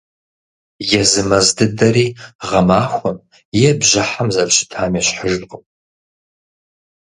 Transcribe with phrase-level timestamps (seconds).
[1.01, 2.05] Езы мэз дыдэри
[2.47, 3.17] гъэмахуэм
[3.67, 5.63] е бжьыхьэм зэрыщытам ещхьыжкъым.